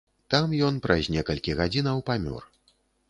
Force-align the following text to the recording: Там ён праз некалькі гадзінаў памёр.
Там 0.33 0.53
ён 0.67 0.79
праз 0.87 1.09
некалькі 1.15 1.55
гадзінаў 1.59 2.03
памёр. 2.09 2.41